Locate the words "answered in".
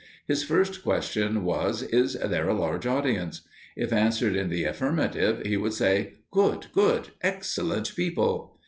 3.93-4.49